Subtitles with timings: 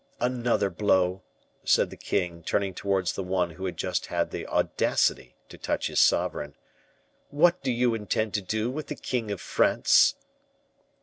[0.19, 1.21] "Another blow,"
[1.63, 5.85] said the king, turning towards the one who had just had the audacity to touch
[5.89, 6.55] his sovereign;
[7.29, 10.15] "what do you intend to do with the king of France?"